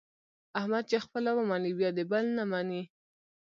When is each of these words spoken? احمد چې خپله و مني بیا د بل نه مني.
احمد 0.59 0.83
چې 0.89 0.97
خپله 1.05 1.29
و 1.33 1.39
مني 1.49 1.71
بیا 1.79 1.89
د 1.97 1.99
بل 2.11 2.25
نه 2.37 2.43
مني. 2.51 2.81